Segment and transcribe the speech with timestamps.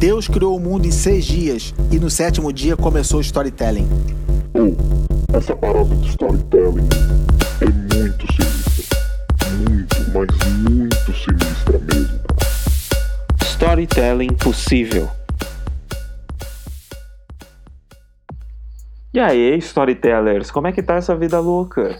[0.00, 3.86] Deus criou o mundo em seis dias e no sétimo dia começou o storytelling.
[4.54, 6.88] Oh, essa parada de storytelling
[7.60, 8.98] é muito sinistra.
[9.58, 12.18] Muito, mas muito sinistra mesmo.
[13.42, 15.06] Storytelling possível.
[19.12, 21.98] E aí, storytellers, como é que tá essa vida louca?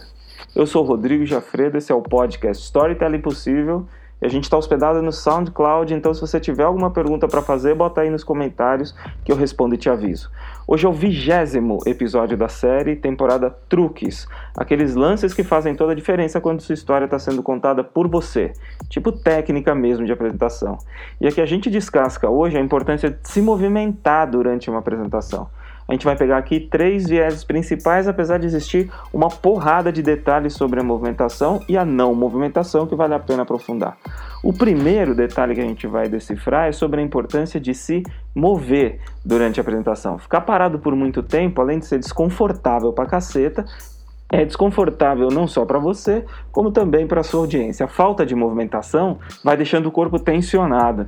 [0.55, 3.87] Eu sou o Rodrigo Jafredo, esse é o podcast Storytelling Possível
[4.27, 8.01] a gente está hospedado no SoundCloud, então se você tiver alguma pergunta para fazer, bota
[8.01, 8.95] aí nos comentários
[9.25, 10.29] que eu respondo e te aviso.
[10.67, 15.95] Hoje é o vigésimo episódio da série, temporada Truques, aqueles lances que fazem toda a
[15.95, 18.53] diferença quando sua história está sendo contada por você,
[18.89, 20.77] tipo técnica mesmo de apresentação.
[21.19, 25.49] E aqui a gente descasca hoje a importância de se movimentar durante uma apresentação.
[25.91, 30.53] A gente vai pegar aqui três vieses principais, apesar de existir uma porrada de detalhes
[30.53, 33.97] sobre a movimentação e a não movimentação que vale a pena aprofundar.
[34.43, 38.01] O primeiro detalhe que a gente vai decifrar é sobre a importância de se
[38.33, 40.17] mover durante a apresentação.
[40.17, 43.63] Ficar parado por muito tempo, além de ser desconfortável pra caceta,
[44.31, 47.85] é desconfortável não só para você, como também para sua audiência.
[47.85, 51.07] A falta de movimentação vai deixando o corpo tensionado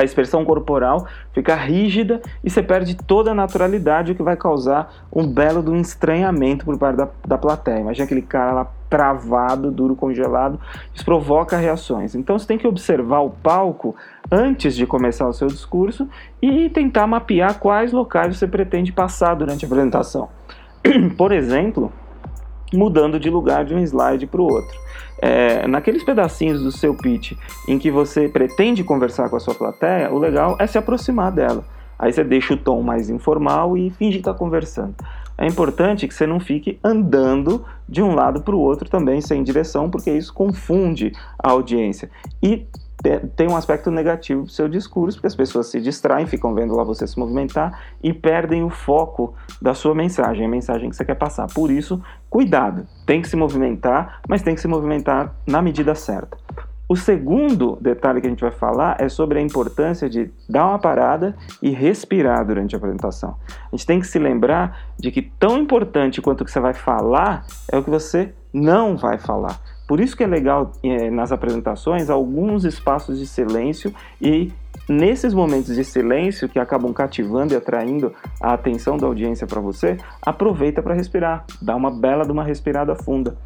[0.00, 5.06] a expressão corporal fica rígida e você perde toda a naturalidade, o que vai causar
[5.12, 7.80] um belo do estranhamento por parte da, da plateia.
[7.80, 10.60] Imagina aquele cara lá travado, duro, congelado,
[10.92, 12.16] isso provoca reações.
[12.16, 13.94] Então você tem que observar o palco
[14.30, 16.08] antes de começar o seu discurso
[16.42, 20.28] e tentar mapear quais locais você pretende passar durante a apresentação.
[21.16, 21.92] Por exemplo,
[22.72, 24.78] mudando de lugar de um slide para o outro.
[25.22, 27.32] É, naqueles pedacinhos do seu pitch
[27.68, 31.64] em que você pretende conversar com a sua plateia, o legal é se aproximar dela.
[31.98, 34.94] Aí você deixa o tom mais informal e finge estar tá conversando.
[35.40, 39.42] É importante que você não fique andando de um lado para o outro também sem
[39.42, 42.10] direção, porque isso confunde a audiência.
[42.42, 42.66] E
[43.34, 46.84] tem um aspecto negativo do seu discurso, porque as pessoas se distraem, ficam vendo lá
[46.84, 49.32] você se movimentar e perdem o foco
[49.62, 51.46] da sua mensagem, a mensagem que você quer passar.
[51.46, 56.36] Por isso, cuidado, tem que se movimentar, mas tem que se movimentar na medida certa.
[56.90, 60.78] O segundo detalhe que a gente vai falar é sobre a importância de dar uma
[60.80, 63.36] parada e respirar durante a apresentação.
[63.48, 66.74] A gente tem que se lembrar de que tão importante quanto o que você vai
[66.74, 69.60] falar é o que você não vai falar.
[69.86, 74.52] Por isso que é legal é, nas apresentações alguns espaços de silêncio e
[74.88, 79.96] nesses momentos de silêncio que acabam cativando e atraindo a atenção da audiência para você,
[80.20, 83.36] aproveita para respirar, dá uma bela de uma respirada funda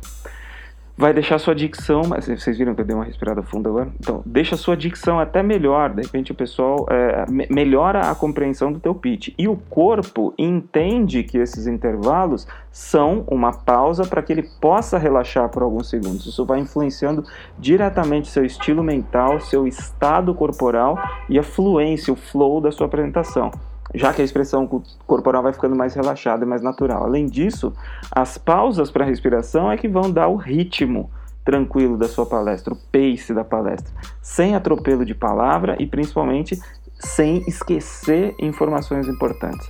[0.96, 3.88] vai deixar sua dicção, mas vocês viram que eu dei uma respirada funda agora?
[3.98, 8.78] Então, deixa sua dicção até melhor, de repente o pessoal é, melhora a compreensão do
[8.78, 9.34] teu pitch.
[9.36, 15.48] E o corpo entende que esses intervalos são uma pausa para que ele possa relaxar
[15.48, 16.26] por alguns segundos.
[16.26, 17.24] Isso vai influenciando
[17.58, 23.50] diretamente seu estilo mental, seu estado corporal e a fluência, o flow da sua apresentação
[23.94, 24.66] já que a expressão
[25.06, 27.04] corporal vai ficando mais relaxada e mais natural.
[27.04, 27.72] Além disso,
[28.10, 31.10] as pausas para respiração é que vão dar o ritmo
[31.44, 36.58] tranquilo da sua palestra, o pace da palestra, sem atropelo de palavra e principalmente
[36.98, 39.68] sem esquecer informações importantes.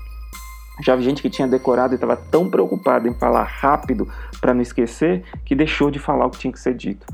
[0.82, 4.08] Já vi gente que tinha decorado e estava tão preocupada em falar rápido
[4.40, 7.06] para não esquecer que deixou de falar o que tinha que ser dito.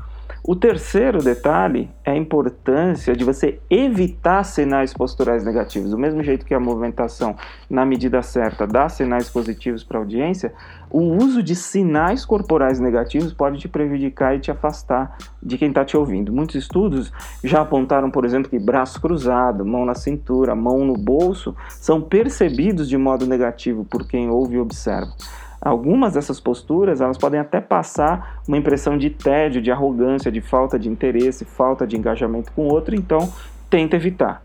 [0.51, 5.91] O terceiro detalhe é a importância de você evitar sinais posturais negativos.
[5.91, 7.37] Do mesmo jeito que a movimentação,
[7.69, 10.53] na medida certa, dá sinais positivos para a audiência,
[10.89, 15.85] o uso de sinais corporais negativos pode te prejudicar e te afastar de quem está
[15.85, 16.33] te ouvindo.
[16.33, 21.55] Muitos estudos já apontaram, por exemplo, que braço cruzado, mão na cintura, mão no bolso
[21.69, 25.13] são percebidos de modo negativo por quem ouve e observa.
[25.61, 30.79] Algumas dessas posturas, elas podem até passar uma impressão de tédio, de arrogância, de falta
[30.79, 33.31] de interesse, falta de engajamento com o outro, então
[33.69, 34.41] tenta evitar.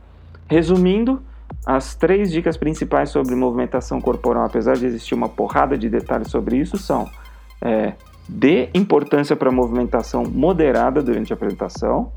[0.47, 1.22] Resumindo,
[1.65, 6.59] as três dicas principais sobre movimentação corporal, apesar de existir uma porrada de detalhes sobre
[6.59, 7.09] isso, são
[7.62, 7.94] é,
[8.28, 12.12] dê importância para a movimentação moderada durante a apresentação,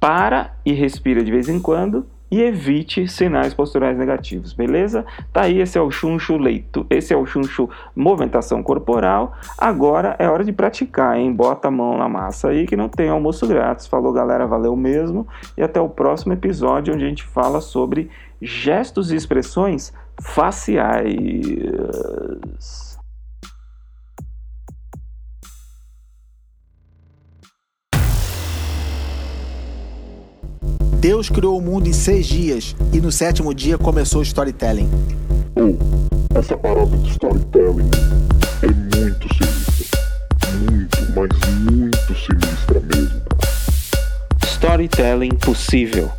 [0.00, 5.04] para e respira de vez em quando e evite sinais posturais negativos, beleza?
[5.32, 9.34] Tá aí, esse é o chuncho leito, esse é o chuncho movimentação corporal.
[9.58, 11.32] Agora é hora de praticar, hein?
[11.32, 13.86] Bota a mão na massa aí que não tem almoço grátis.
[13.86, 15.26] Falou, galera, valeu mesmo.
[15.56, 18.10] E até o próximo episódio onde a gente fala sobre
[18.40, 21.14] gestos e expressões faciais.
[31.04, 34.88] Deus criou o mundo em seis dias e no sétimo dia começou o storytelling.
[35.54, 35.76] Oh,
[36.34, 37.90] essa parada de storytelling
[38.62, 40.00] é muito sinistra.
[40.62, 43.20] Muito, mas muito sinistra mesmo.
[44.46, 46.10] Storytelling possível.